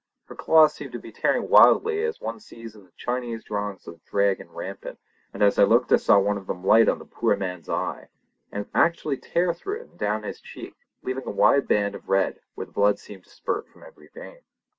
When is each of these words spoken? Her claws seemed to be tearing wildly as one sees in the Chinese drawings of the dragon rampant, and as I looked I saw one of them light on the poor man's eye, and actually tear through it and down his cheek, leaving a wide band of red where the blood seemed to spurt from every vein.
Her 0.25 0.33
claws 0.33 0.73
seemed 0.73 0.93
to 0.93 0.97
be 0.99 1.11
tearing 1.11 1.47
wildly 1.47 2.03
as 2.03 2.19
one 2.19 2.39
sees 2.39 2.75
in 2.75 2.85
the 2.85 2.91
Chinese 2.97 3.43
drawings 3.43 3.87
of 3.87 3.99
the 3.99 4.09
dragon 4.09 4.49
rampant, 4.51 4.97
and 5.31 5.43
as 5.43 5.59
I 5.59 5.63
looked 5.63 5.91
I 5.91 5.97
saw 5.97 6.17
one 6.17 6.39
of 6.39 6.47
them 6.47 6.63
light 6.63 6.89
on 6.89 6.97
the 6.97 7.05
poor 7.05 7.35
man's 7.35 7.69
eye, 7.69 8.07
and 8.51 8.65
actually 8.73 9.17
tear 9.17 9.53
through 9.53 9.81
it 9.81 9.89
and 9.89 9.99
down 9.99 10.23
his 10.23 10.41
cheek, 10.41 10.73
leaving 11.03 11.27
a 11.27 11.29
wide 11.29 11.67
band 11.67 11.93
of 11.93 12.09
red 12.09 12.39
where 12.55 12.65
the 12.65 12.73
blood 12.73 12.97
seemed 12.97 13.25
to 13.25 13.29
spurt 13.29 13.67
from 13.67 13.83
every 13.83 14.07
vein. 14.07 14.39